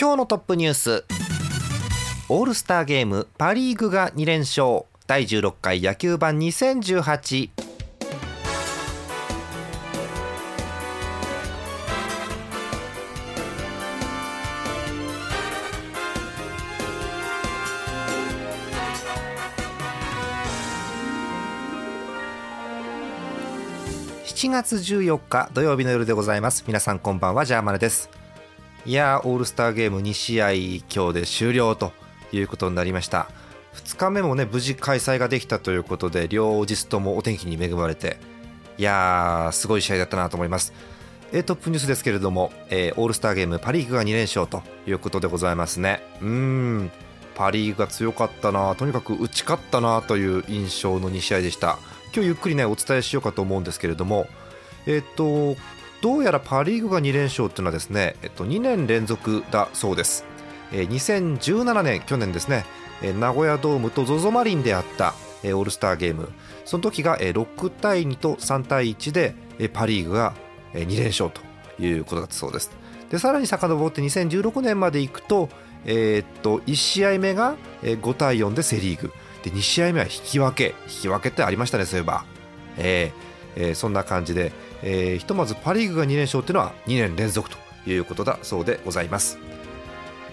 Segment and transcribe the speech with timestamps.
[0.00, 1.04] 今日のトップニュース。
[2.30, 4.84] オールスターゲームパ・リーグが2連勝。
[5.06, 7.50] 第16回野球盤2018
[24.24, 26.64] 7月14日土曜日の夜でございます。
[26.66, 28.08] 皆さんこんばんはジャーマネです。
[28.86, 31.92] いやーオールスターゲーム2試合今日で終了と
[32.32, 33.28] いうことになりました。
[33.74, 38.18] 2日目もね無事開催ができたということで両日ともお天気に恵まれて。
[38.78, 40.72] いやーすごい試合だったなと思います。
[41.32, 46.02] え、トップニュースですけれども、えー、オールスターゲームパ・リーグが2連勝ということでございますね。
[46.22, 46.90] うん
[47.34, 51.78] パ・リーグが強かったなとにかく打ち勝ったなという印象の2試合でした。
[52.14, 54.26] 今日ゆっくりねお伝えしようかと思うんですけれども
[54.86, 55.56] えっ、と
[56.00, 60.24] どうやらパ・リーグが2連勝というのはですね、えっと、2年連続だそうです、
[60.72, 62.64] えー、2017年去年ですね、
[63.02, 66.30] えー、名古屋ドームと ZOZO マリンであった、えー、オールスターゲーム。
[66.64, 70.34] その時が、えー、6対2と3対1で、えー、パ・リーグが、
[70.72, 71.42] えー、2連勝と
[71.82, 72.70] いうことだったそうです。
[73.10, 75.48] でさらに遡って2016年までいくと,、
[75.84, 79.12] えー、っと1試合目が5対4でセ・リーグ。
[79.42, 80.74] で2試合目は引き分け。
[80.86, 82.24] 引き分けってありましたねそういえば、
[82.76, 89.38] えーえー、そんな感じで、えー、ひとまずパ・リーグが2連勝っていうのは2年連続ということだそうでございます。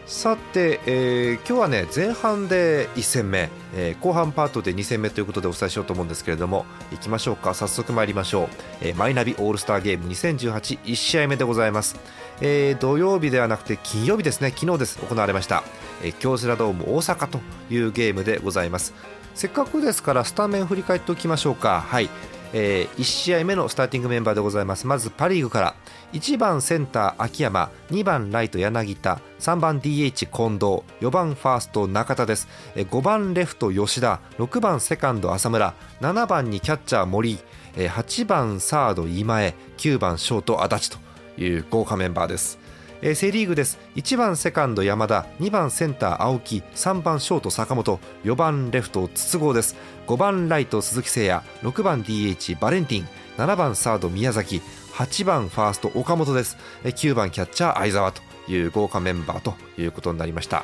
[0.06, 7.54] さて、えー、今日はね前半で1戦目、えー、後半パートで2戦目ということでお伝えしようと思うんですけれどもいきましょうか。
[7.54, 8.48] 早速参りましょう、
[8.80, 11.98] えー、マイナビオールスターゲーム20181試合目でございます、
[12.39, 14.54] えー、土曜日ではなくて金曜日ですね。
[14.55, 14.98] 昨日です。
[14.99, 15.61] 行われました、
[16.02, 18.93] えー、京セラドーム大阪というゲームでございます。
[19.36, 21.82] せっかくですからスタメン振り返っておきましょうか。
[21.86, 22.10] はい。
[22.54, 24.88] えー、1試合目のスターティングメンバーでございます。
[24.88, 25.76] まずパ・リーグから。
[26.14, 27.70] 1番センター秋山。
[27.92, 29.20] 2番ライト柳田。
[29.40, 30.84] 3番 DH 近藤。
[31.02, 32.48] 4番ファースト中田です。
[32.76, 34.20] 5番レフト吉田。
[34.38, 35.74] 6番セカンド浅村。
[36.02, 37.40] 7番にキャッチャー森。
[37.76, 39.54] 8番サード今江。
[39.78, 42.67] 9番ショート足立という豪華メンバーです。
[43.02, 43.80] えー、セ・リーグです。
[43.96, 49.76] 1番セカンド山田2番センター青木3番ショート坂本4番レフト筒香です。
[50.08, 54.62] 5番ライト鈴木誠也6番 DH バレンティン7番サード宮崎
[54.94, 56.58] 8番ファースト岡本です。
[56.84, 60.64] 9番キャッチャー相澤という豪華メンバーということになりました、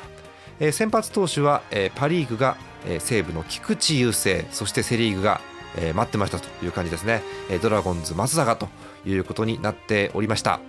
[0.60, 2.56] えー、先発投手は、えー、パ・リーグが、
[2.86, 5.40] えー、西武の菊池雄星そしてセ・リーグが、
[5.76, 8.68] えー、待ってましたという感じですね、えー、ドラゴンズ松坂と
[9.06, 10.60] いうことになっておりました。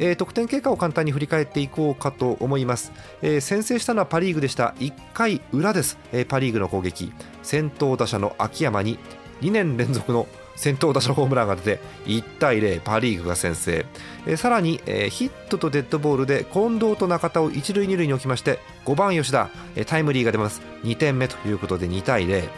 [0.00, 2.90] えー、得点経過を簡単に振り返っていこうかと思います、
[3.22, 4.74] えー、先制したのはパ・リーグでした。
[4.80, 7.12] 1回裏です、えー、パ・リーグの攻撃。
[7.42, 8.98] 先頭打者の秋山に
[9.42, 13.86] 2年連続の先頭打者ホームランが出て1対0パ・リーグが先制、
[14.26, 20.62] えー、さらに、えー、ヒットとデッドボールで近藤と中田を一塁二塁に置きまして5番吉田、えー、タイムリーが出ます。
[20.82, 22.48] 2点目ということで2対0、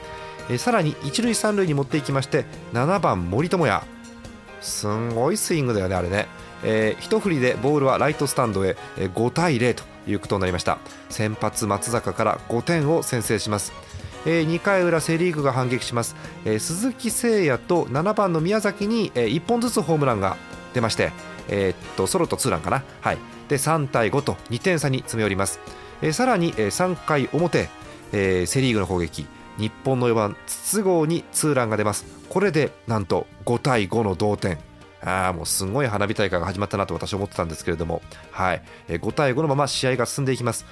[0.50, 3.82] えー、さらに一塁三塁に持っていきまして7番森友哉。
[4.60, 6.28] すんごいスイングだよねあれね。
[6.64, 10.78] えー、一振りでボールはライトスタンドへ、えー、5対0ということになりました。
[11.10, 13.72] 先発松坂から5点を先制します。
[14.24, 16.14] えー、2回裏セ・リーグが反撃します、
[16.44, 20.36] えー、鈴木誠也と7番の宮崎に、えー、1本ずつホームランが
[20.74, 21.10] 出まして、
[21.48, 23.18] えー、っとソロとツーランかな、はい、
[23.48, 25.58] で3対5と2点差に詰め寄ります、
[26.02, 27.68] えー、さらに、えー、3回表、
[28.12, 29.26] えー、セ・リーグの攻撃。
[29.58, 32.06] 日本の4番筒香にツーランが出ます。
[32.30, 34.58] これでなんと5対5の同点。
[35.04, 40.64] あもうすごい花火大会が始まったなと私は思ってたんですけれども、はい、5対5のまま試合が進んでいきます。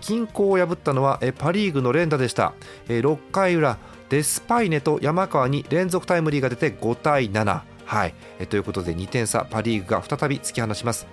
[0.00, 2.52] 均衡を破ったのはパ・リーグの連打でした。
[2.88, 3.78] 6回裏
[4.08, 7.60] デスパイネと山川に連続タイムリーが出て5対7。
[7.84, 8.14] はい、
[8.48, 11.06] ということで2点差パ・リーグが再び突き放します。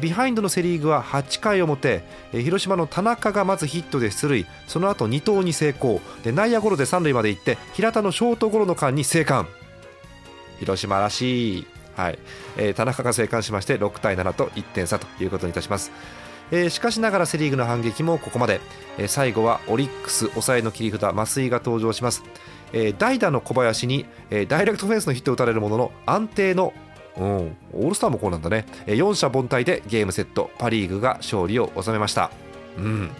[0.00, 2.02] ビハインドのセ・リーグは8回表
[2.32, 9.48] 広島の田中がまずヒットで出塁その後2投に成功で内野ゴロで三塁まで行って平田のショートゴロの間に生還
[10.58, 11.66] 広島らしい
[11.98, 12.18] はい。
[12.56, 15.90] えー、田中が生還しまして6対7と1点差ということにいたします。
[16.52, 18.60] えー、しかしながらセ・リーグの反撃もここまで、
[18.98, 22.22] えー、最後はオリックス抑えの切り札増井が登場します、
[22.72, 26.72] えー、代打の小林に、えダイレクトフェンスのヒットを打たれるものの安定の
[27.16, 32.30] うん、オールスターもこうなんだね、え4者凡退でゲームセットパ・リーグが勝利を収めました。
[32.76, 33.10] うん。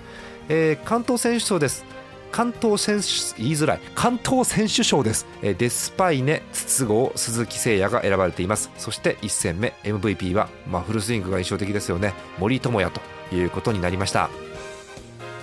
[0.48, 1.84] え、関東選手賞です。
[2.30, 3.80] 関東選手言いづらい。
[3.94, 8.70] 関東選手賞です、デスパイネ筒香鈴木誠也が選ばれています。
[8.76, 12.14] そして1戦目 MVP は、まあ、フルスイングが印象的ですよね。
[12.38, 14.30] 森友哉ということになりました。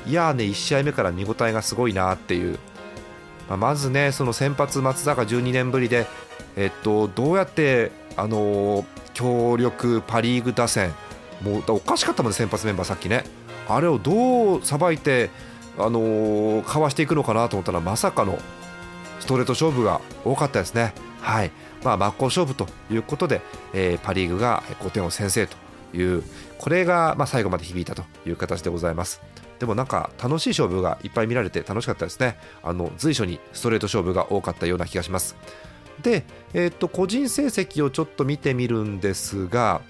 [0.07, 2.59] いやーね1試合目から見応えがすごいなっていう、
[3.49, 6.05] まあ、まずねその先発松坂12年ぶりで
[6.55, 10.93] えっとどうやってあのー、強力パ・リーグ打線
[11.41, 13.23] もうおかしかったもんね先発メンバーさっきね。
[13.67, 15.31] あれをどうさばいて
[15.77, 18.37] あの、かわしていくのかなと思ったらまさかの
[19.19, 20.93] ストレート勝負が多かったですね。
[21.21, 21.51] はい。
[21.83, 23.41] まあ、真っ向勝負ということで、
[23.73, 25.55] えー、パ・リーグが5点を先制と
[25.95, 26.23] いう
[26.57, 29.21] これがまあ最後まで響いたという形でございます。
[29.59, 32.37] でもなんか楽しい勝負がいっぱい見られて楽しかったですね。
[32.63, 35.35] あの随所にストレート勝負が多かったような気がします。
[36.01, 39.81] で、えー、と個人成績をちょっと見てみるんですが、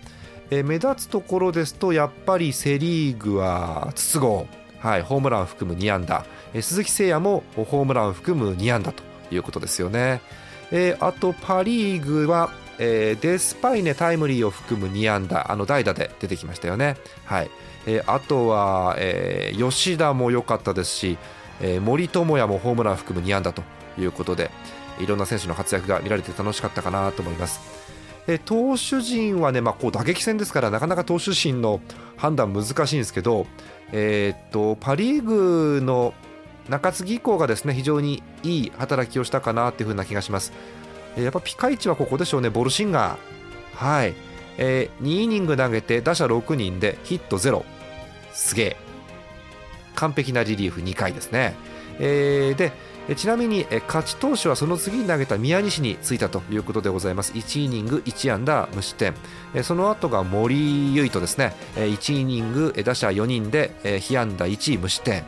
[0.51, 4.45] えー、目立つところですとやっぱりセ・リーグは筒香。
[4.85, 6.23] はい、ホームランを含む2安打、
[6.53, 9.01] え鈴木誠也もホームランを含む2安打と
[9.33, 10.21] いうことですよね。
[10.71, 16.97] えー、あとパ・リーグは、えー、デスパイネタイムリーを含む2安打あの代打で出てきましたよね。
[17.25, 17.49] はい
[17.87, 21.17] えー、あとは、えー、吉田も良かったですし、
[21.61, 23.63] えー、森友哉もホームラン含む2安打と
[23.97, 24.51] いうことで
[24.99, 27.84] いろんな選手の活躍が見られて楽しかったかなと思います。
[28.27, 31.79] え投手陣はね、まあ、こう打撃戦ですからなかなか投手陣の
[32.17, 33.45] 判断難しいんですけど、
[33.91, 36.13] えー、っとパ・リーグの
[36.69, 40.53] 中継ぎ以降がですね非常にいい働きをしたかなというふうな気がします。
[41.17, 43.85] やっぱピカイチはここでしょうね、ボルシンガー。
[43.85, 44.13] はい。
[44.57, 47.63] えー、2イニング投げて打者6人でヒット0。
[48.33, 48.77] すげえ。
[49.95, 51.55] 完璧なリリーフ2回ですね。
[51.99, 52.71] えー、で、
[53.15, 57.33] ちなみに勝ち投手はその次に投げた宮西についたということでございます。
[57.33, 59.13] 1イニング1安打無失点。
[59.63, 61.53] その後が森唯斗ですね。
[61.75, 65.23] 1イニング打者4人で被安打1無失点。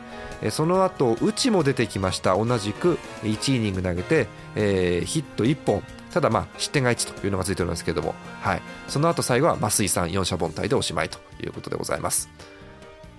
[0.50, 2.36] その後内も出てきました。
[2.36, 4.26] 同じく1イニング投げて
[4.56, 5.84] ヒット1本。
[6.12, 12.28] ただまあ失点が1というのがついてるんですけれども、はい、その後最後は増井さん4者凡退でおしまいということでございます。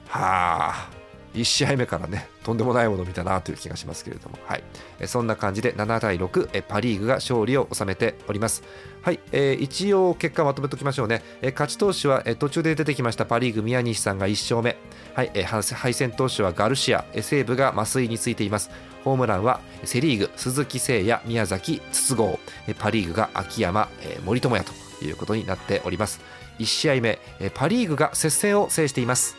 [0.08, 0.99] はあ。
[1.34, 4.64] 1試合目からねとんでもないものを見たなという気がしますけれども、はい、
[5.06, 8.64] そんな感じで7対6パ・リーグが勝利を収めております。
[9.02, 11.22] はい、えー、一応結果まとめておきましょうね、
[11.54, 14.78] 勝ち投手は、途中で出てきましたパ・リーグ宮西さんが1勝目、
[15.14, 18.70] はい、敗戦投手はガルシア、西武が増井についています。
[19.04, 22.38] ホームランはセ・リーグ鈴木誠也宮崎筒香、
[22.78, 23.88] パ・リーグが秋山、
[24.26, 26.20] 森友哉ということになっております。
[26.60, 27.20] 1試合目、
[27.54, 29.39] パ・リーグが接戦を制しています。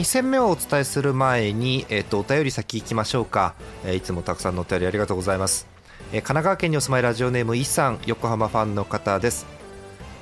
[0.00, 3.54] 2戦目をお伝えする前に、えーと、お便り先行きましょうか、
[3.84, 5.66] えー、いつもたくさんのお便りありがとうございます、
[6.04, 9.46] えー、神奈川県にお住まいラジオネームイさん横浜ファンの方です。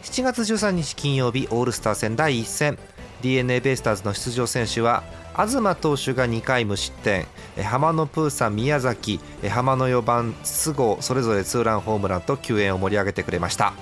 [0.02, 2.78] 7月13日金曜日オールスター戦第1戦。
[3.22, 5.02] D n a ベイスターズの出場選手は
[5.34, 7.26] 東投手が2回無失点。
[7.62, 9.20] 浜野プーさん宮崎。
[9.48, 13.74] 浜野4番筒香それぞれツーランホームランと救援を盛り上げてくれました。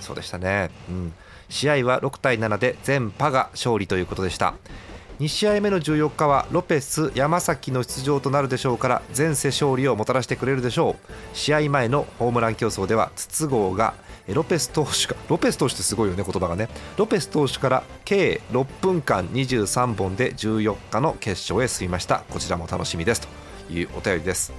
[0.00, 1.12] そうでしたね、うん、
[1.48, 4.54] 試合は6対7で全パが勝利ということでした。
[5.20, 11.36] 2試合目の14日はロペス、山崎の出場となるでしょうから前世勝利をもたらしてくれるでしょう。
[11.36, 13.94] 試合前のホームラン競争では筒香が
[14.28, 16.68] ロペス投手かロペス投手ってすごいよね言葉がね。
[16.96, 22.24] ロペス投手から計6分間23本で14日の決勝へ進みました。
[22.30, 23.20] こちらも楽しみです。
[23.20, 23.28] と
[23.72, 24.52] いうお便りです。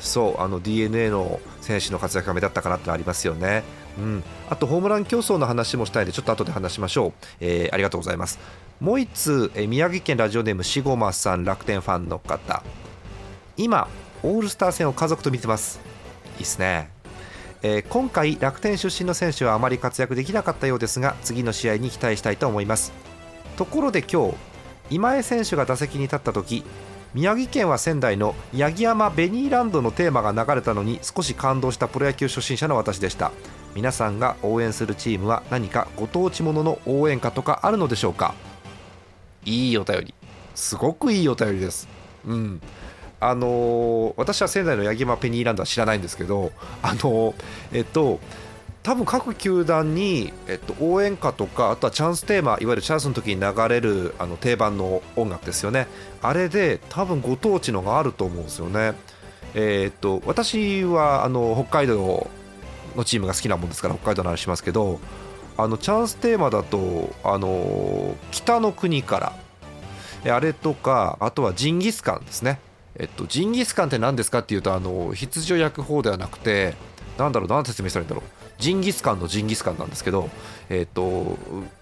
[0.00, 3.62] そうあの d n a の選手の活躍が目立ったかなってありますよね。
[3.98, 8.38] うん、あとホームラン競争の話もしたいのでちょっと後で話しましょう、えー、ありがとうございます。
[8.80, 12.62] もう1通、えー、宮城県ラジオネームしごまさん楽天ファンの方。
[13.56, 13.88] 今
[14.22, 15.80] オールスター戦を家族と見てます。
[16.38, 16.90] いいっすね。
[17.62, 22.92] えー、今回楽天出身の選手はあまり活躍できなかったようですが次の試合に期待したいと思います。
[23.56, 24.34] ところで今日
[24.90, 26.62] 今江選手が打席に立った時
[27.14, 33.32] 宮城県は仙台の八木山ベニーランドのテーマが流れたのに少し感動したプロ野球初心者の私でした。
[33.74, 38.34] 皆さんが応援するチームは何かご当地ものの応援歌とかあるのでしょうか？
[39.44, 40.14] いいお便り。
[40.54, 41.88] すごくいいお便りです。
[42.26, 42.60] うん。
[43.20, 47.34] あのー、私は仙台の八木山ペニーランドは知らないんですけど、あのー、
[47.72, 48.20] えっと、
[48.82, 55.88] 多分各球団に、えっと、応援歌とかあとはチャンステーマいわゆるチャンスの時に流れるあの定番の音楽ですよね。
[56.22, 58.94] あれで多分ご当地のがあると思うんですよね。
[59.54, 62.30] えー、っと私はあの北海道
[62.98, 65.00] のチームが好きなもんですから北海道の話しますけど
[65.56, 69.32] あのチャンステーマだとあの北の国か
[70.24, 72.60] らあれとかあとはジンギスカンですね。
[72.96, 76.74] えっとジンギスカンって何ですかっていうとあの羊を焼く方ではなくて
[77.16, 78.47] なんだろう何て説明したらいいんだろう。
[78.58, 80.28] ジンギスカンのジンギスカンなんですけど、
[80.68, 81.36] えっ、と、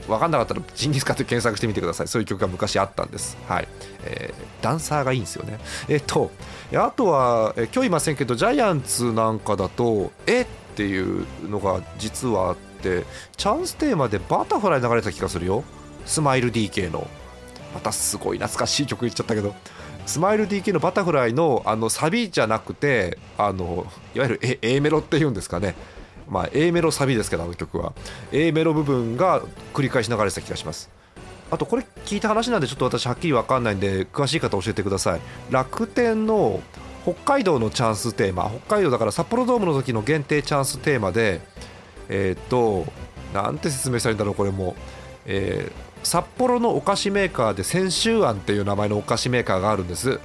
[0.07, 2.09] 分かんなかったらジンギスカンって検索してみてください。
[2.09, 3.37] そういう曲が昔あったんです。
[3.49, 3.69] はい。
[4.05, 5.59] えー、ダンサーがいいんですよね。
[5.89, 6.31] えっ、と、
[6.75, 10.43] あとは、え今日いませんけど、ジャイアンツなんかだと、え？
[10.43, 13.05] っていうのが実はあって、
[13.39, 15.65] チャンステーマでバタフライ流れた気がするよ。
[16.05, 17.09] スマイル DK の。
[17.73, 19.55] またすごい懐かしい曲言っちゃったけど。
[20.07, 25.75] スマイル DK のバタフライのあのサビじゃなくてあのいわゆる A, A メロっていうんですかね
[26.29, 27.93] まあ、A メロサビですけどあの曲は。
[28.33, 29.43] A メロ部分が
[29.75, 30.91] 繰り返し流れてた気がします。
[31.51, 35.21] あとこれ聞いた話なんでちょっと私はっきり分かんないんで詳しい方教えてください。
[35.51, 36.61] 楽天の
[37.05, 38.51] 北海道のチャンステーマ。
[38.67, 41.41] 北海道だから札幌ドームの時の限定チャンステーマで
[42.09, 42.87] えっ、と
[43.33, 44.77] なんて説明したらいいんだろうこれも、
[45.27, 50.21] えー、札幌のお菓子メーカーで千秋庵っていう名前のお菓子メーカーがあるんです。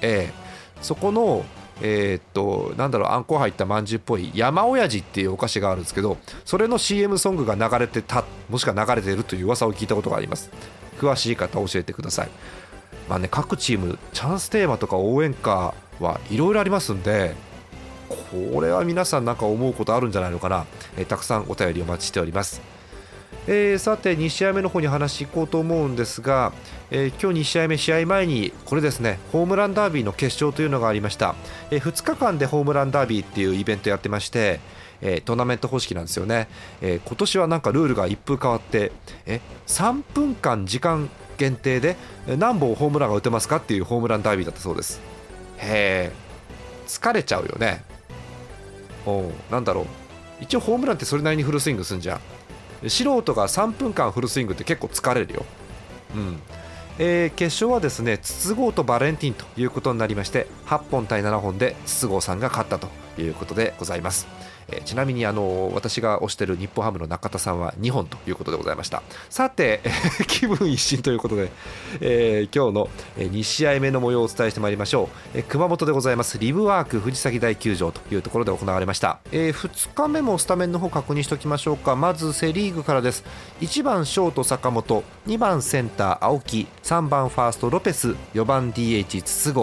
[0.00, 1.44] えー、そこの
[1.82, 10.50] えー、っとなんだろうあんこ入ったまんじゅうっぽい山親父っていうお菓子があるんですけどそれの CM ソングが流れてたもしくは流れてるという噂を聞いたことがあります。
[10.98, 12.28] 詳しい方教えてください。
[13.08, 17.34] まあね各チームチャンステーマとか応援歌はいろいろありますんで
[18.08, 20.64] これは皆さんなんか思うことあるんじゃないのかな、
[20.96, 22.75] えー、たくさんお便りお待ちしております。
[23.48, 26.52] えー、さて2試合目の方に話しいこうと思うんですが、
[26.90, 31.34] えー、今日2試合目試合前にこれですねホームランダービーの決勝というのがありました、
[31.70, 34.60] えー、2日間でホームランダービーっていうイベントやってまして
[35.02, 36.48] えー、トーナメント方式なんですよね、
[36.80, 38.92] え、今年はなんかルールが一風変わって
[39.26, 45.00] え3分間時間限定で何本ホームランが打てますかっていうホームランダービーだったそうです。
[45.58, 46.12] へえ
[46.86, 47.84] 疲れちゃうよね。
[49.06, 49.86] おなんだろう。
[50.40, 52.20] 一応ホームランってそれなりにフルスイングすんじゃん。
[52.88, 55.44] 素人が3分間フルスイングって結構疲れるよ。
[56.14, 56.40] うん
[56.98, 62.88] えー、決勝はですね筒香とバレンティンということになりまして8本対7本で筒香さんが勝ったと
[63.20, 64.26] いうことでございます。
[64.68, 69.02] えー、ちなみにあの私が推している日本ハムの中田さんは2本ということでございました。
[69.30, 69.80] さて、
[70.26, 71.50] 気分一新ということで、
[72.00, 81.96] えー、今日の2試合目の模様をお伝えしてまいりましょう、えー、熊本でございますリブワーク藤崎大球場というところで行われました、えー、2日目もスタメンの方確認しておきましょうか。
[81.96, 83.24] まずセ・リーグからです。
[83.60, 89.60] 1番ショート坂本2番センター青木3番ファーストロペス4番 DH 筒香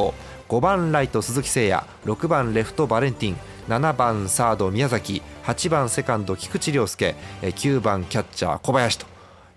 [0.49, 3.52] 5番ライト鈴木誠也6番レフトバレンティン。
[3.67, 9.05] 7番サード宮崎8番セカンド菊池涼介9番キャッチャー小林と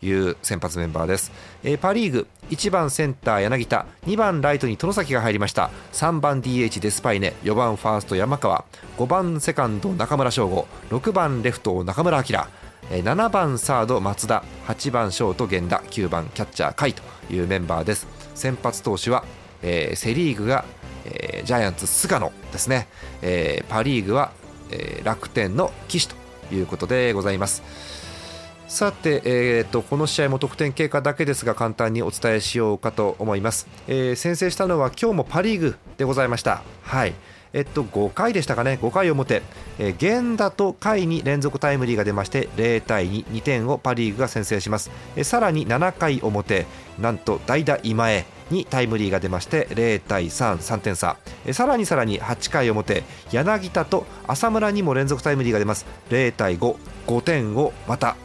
[0.03, 1.33] いう先発メンバーです、
[1.81, 5.71] パ・リーグ1番センター柳田2番ライトに外崎が入りました。
[5.93, 8.65] 3番 DH デスパイネ4番ファースト山川
[8.99, 12.49] 5番セカンド中村翔吾6番レフト中村晃
[12.91, 18.07] 7番サード松田8番ショート源田9番キャッチャー甲斐というメンバーです。
[18.37, 19.25] 先発投手は、
[19.63, 20.65] えー、セ・リーグが、
[21.47, 22.89] ジャイアンツ菅野ですね、
[23.23, 24.33] えー、パ・リーグは、
[24.71, 26.17] えー、楽天の岸と
[26.53, 27.63] いうことでございます。
[28.69, 36.63] さて、えーと、この試合も得点経過だけですが簡単にお伝えしようかと思います、えー、先制したのは今日もパ・リーグでございました。
[36.83, 37.15] はい。
[37.53, 39.41] えっと、5回でしたかね、5回表、
[39.79, 44.91] えー、源田と甲斐に連続タイムリーが出まして、0対2、2点をパ・リーグが先制します。
[45.15, 46.67] えー、さらに7回表、
[46.99, 48.27] なんと代打今江。
[48.51, 51.17] にタイムリーが出まして、0対3、3点差。
[51.53, 55.87] さらにさらに8回表、柳田と浅村にも連続タイムリーが出ます。
[56.11, 56.77] 0対5、
[57.07, 58.17] 5点をまた、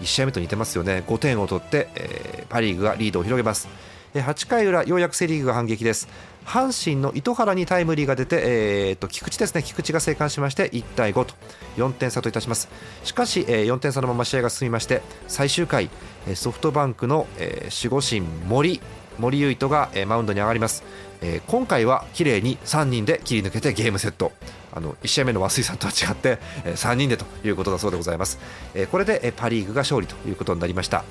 [0.00, 3.68] 1試合目と似てますよね、5点を取って、えー、パ・リーグがリードを広げます。
[4.14, 6.08] 8回裏ようやくセ・リーグが反撃です。
[6.44, 9.62] 阪神の糸原にタイムリーが出て、えー、と菊池ですね。
[9.62, 11.34] 菊池が生還しまして1対5と。
[11.76, 12.68] 4点差といたします。
[13.02, 15.90] しかし、えー、4点差のまま試合が進みまして最終回
[16.34, 18.80] ソフトバンクの、えー、守護神森。
[19.18, 20.82] 森唯斗が、え、マウンドに上がります、
[21.20, 24.32] えー、今回は綺麗に3人で切り抜けてゲームセット。
[24.72, 28.40] あの1試合目の和水さんとは違って、え、3人でということだそうでございます、
[28.74, 31.04] えー、これで、え、パ・リーグが勝利ということになりました。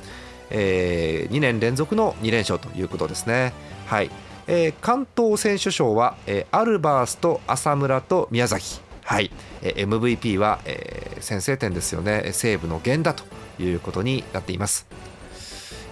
[0.49, 3.53] えー、2年連続の2連勝ということですね。
[3.87, 4.11] はい。
[4.47, 9.31] えー、関東選手賞は、えー、アルバースと浅村と宮崎、はい。
[9.61, 12.29] えー、MVP は、えー、先制点ですよね。
[12.33, 13.23] 西武の源田と
[13.61, 14.87] いうことになっています。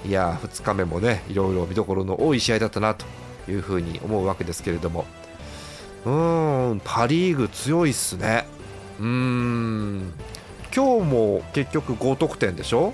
[0.05, 3.05] いや2日目もねいろいろ見どころの多い試合だったなと
[3.49, 5.05] いうふうに思うわけですけれども。
[6.03, 8.47] うんパ・リーグ強いっすね。
[8.99, 10.13] うーん。
[10.75, 12.93] 今日も結局5得点でしょ？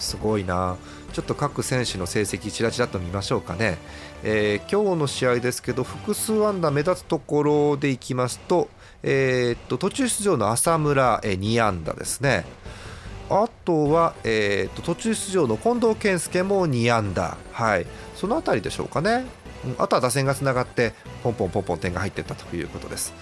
[0.00, 0.76] すごいな。
[1.12, 3.78] ちょっと各選手の成績ちらちらと見ましょうかね、
[4.22, 8.68] えー、今日の試合ですけど複数安打目立つところでいきますと,、
[9.02, 12.44] えー、っと途中出場の浅村、えー、2安打ですね。
[13.30, 19.24] あとは、えー、と途中出場の近藤健介も2安打、はい、その辺りでしょうかね、
[19.78, 23.14] あとは打線がつながってポンポンポンポン点が入っていったということです。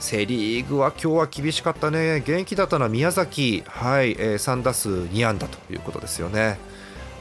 [0.00, 4.12] セ・リーグは今日は厳しかったね、元気だったのは宮崎、はい。
[4.12, 6.58] えー、3打数2安打ということですよね。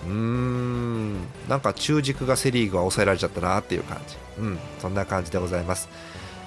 [0.05, 1.13] うーん。
[1.49, 5.89] なんか中軸がセ・リーグは抑えられちゃったなっていう感じ、うん、そんな感じでございます。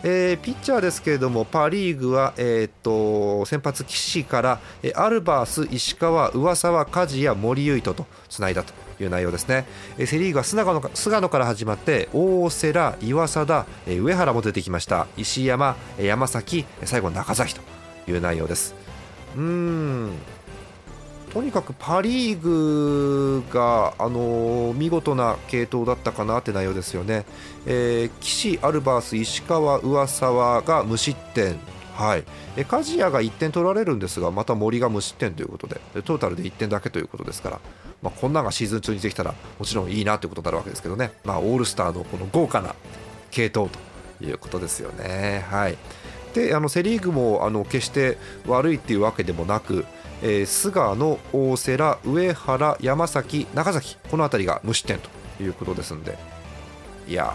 [0.02, 9.66] えー、ピッチャーですけれども、パ・リーグは、えー、っと先発岸から、えー、アルバース、石川、上沢、梶谷、森唯斗とつないだという内容ですね、
[9.99, 15.06] えー、セ・リーグは菅野菅野から始まって大瀬良、岩貞、えー、上原も出てきました。
[15.16, 17.61] 石山、山崎、最後中崎と
[18.09, 18.75] いう内容です。
[19.37, 20.12] うん。
[21.32, 27.24] とにかくパ・リーグが、あのー、見事な継投だったかなって内容ですよね、
[27.64, 31.58] えー、岸、アルバース、石川、上沢が無失点、
[31.94, 32.24] はい、
[32.56, 35.80] え梶谷が1点取られるんですがまた森が無失点ということで。
[36.04, 37.60] トータルで1点だけということですから、
[38.02, 42.74] まあ、こんなのがシーズン中にできたらもちろんいいなということになるわけですけどね、まあ、オールスターのこの豪華な
[43.30, 43.70] 継投
[44.18, 45.46] ということですよね。
[45.48, 45.78] はい、
[46.34, 49.86] であのセ・リーグもあの決して悪いっていうわけでもなく
[50.22, 55.10] えー、菅野、大瀬良、上原、山崎、中崎この辺りが無失点と
[55.42, 56.16] いうことですので
[57.08, 57.34] いや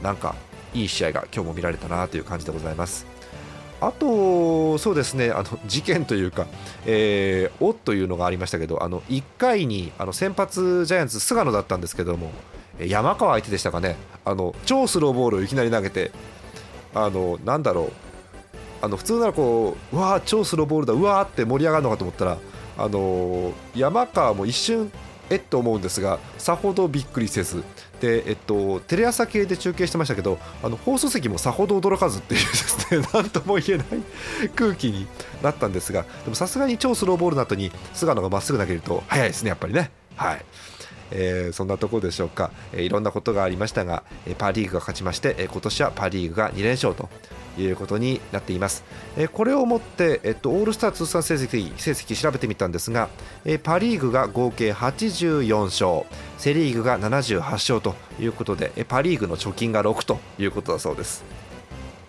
[0.00, 0.34] ーなんか
[0.72, 3.06] いい試合が今日も見られたなという感じでございます。
[3.80, 6.46] あと、そうですねあの事件というか、
[6.84, 12.30] えー、おというのがありましたけど、あの1回にあの先発ジャイアンツ、菅野だったんですけども、
[12.78, 16.12] 山川相手でしたかね、あの超スローボールをいきなり投げて、
[16.94, 17.92] あのなんだろう、
[18.82, 22.38] あの普通ならこううわー超スローボールだうわーって盛り上がるのかと思ったら
[22.78, 24.90] あの山川も一瞬
[25.28, 27.62] えっと思うんですがさほどびっくりせず
[28.00, 33.86] で、えっと、テレ朝系で中継してましたけどあの放送席もさほど驚かずっていうですね 何とも言えない
[34.56, 35.06] 空気に
[35.42, 39.90] なったんですがでもさすがに超スローボールの後に菅野がまっすぐ投げると速いですねやっぱりね。
[40.16, 40.44] はい
[41.10, 47.08] えー、そんなところでしょうか、えー、いろんなことがありましたが、えー、パ・リーグが勝ちまして、えー、今年はパ・リーグが2連勝と
[47.58, 48.84] いうことになっています。
[49.16, 53.08] えこれをもって、えっと、オールスター通算成績成績調べてみたんですが、
[53.44, 56.06] えパ・リーグが合計84勝
[56.38, 61.24] セ・リーグが78勝ということでえパ・リーグの貯金が6ということだそうです。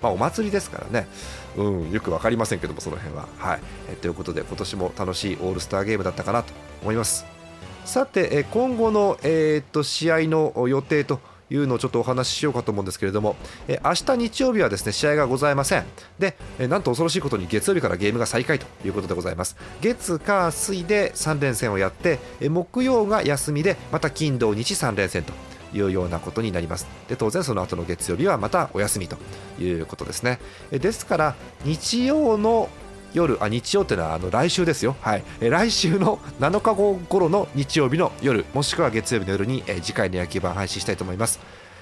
[0.01, 1.07] まあ、お祭りですからね、
[1.55, 3.27] うん、よく分かりませんけども、その辺は。
[3.37, 3.59] はい
[3.89, 7.40] えということで、今年も楽しいオールスターゲームだったかなと思います。
[7.85, 13.35] さて、今後の、えー、っと試合の予定というのをちょっとお話ししようかと思うんですけれども、
[13.67, 15.83] え明日日曜日はですね試合がございません。
[16.17, 19.57] で、えなんと恐ろしいことに月曜日からゲームが再開ということでございます。
[19.81, 25.33] 月火水で3連戦をやってえ木曜が休みでまた金土日3連戦と
[25.73, 26.87] いうようなことになります。
[27.09, 29.17] で当然その後の月曜日はまたお休みと
[29.59, 30.39] いうことですね。
[30.71, 32.69] ですから日曜の
[33.13, 41.39] 夜あ日曜っていうのはあの来週ですよ、はい、え来週の7日後頃の日曜日の夜もしくは月曜日の夜に、え次回の野球版配信したいと思います。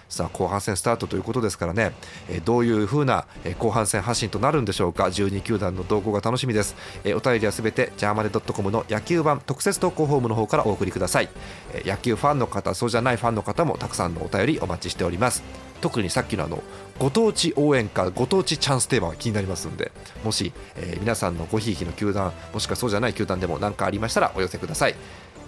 [0.10, 1.94] さあ後半戦スタートということですからね、
[2.28, 3.26] えどういう風な、
[3.60, 5.06] 後半戦発信となるんでしょうか。
[5.06, 11.30] 12球団の動向が楽しみです、えお便りはすべてジャーマネドットコムの野球版特設投稿フォームの方からお送りください、
[11.74, 15.44] え野球ファンの方そうじゃないファンの方もたくさんのお便りお待ちしております。
[15.82, 16.62] 特にさっきのあの
[16.98, 19.92] ご当地応援歌ご当地チャンステーマが気になりますので
[20.24, 24.96] もし、えー、皆さんのごひいきの球団もしくはそうじゃない球団でも何かありましたらお寄せください、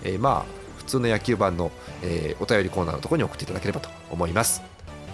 [0.03, 4.61] えー、まあ普通の野球版の、えー、お便りコーナーのところに送っていただければと思います。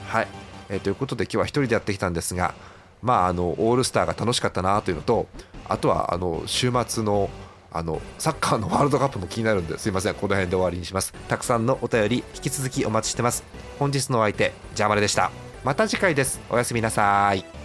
[0.08, 0.28] はい、
[0.70, 2.54] えー、ということで今日は一人でやってきたんですが
[3.02, 5.28] まああのオールスターが楽しかったなというのと
[5.68, 7.30] あとはあの週末の
[7.72, 10.14] あのサッカーのワールドカップも気になるんですいません。
[10.16, 11.14] この辺で終わりにします。
[11.28, 13.44] たくさんのお便り引き続きお待ちしてます。
[13.78, 15.32] 本日のお相手ジャーマネでした。
[15.64, 16.40] また次回です。
[16.50, 17.57] おやすみなさい。